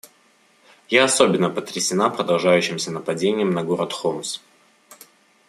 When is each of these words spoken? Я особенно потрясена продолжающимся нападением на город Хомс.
Я 0.89 1.03
особенно 1.03 1.51
потрясена 1.51 2.09
продолжающимся 2.09 2.89
нападением 2.89 3.51
на 3.51 3.63
город 3.63 3.93
Хомс. 3.93 4.39